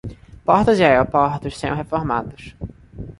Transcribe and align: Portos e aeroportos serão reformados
Portos 0.43 0.79
e 0.79 0.83
aeroportos 0.87 1.55
serão 1.59 1.75
reformados 1.77 2.55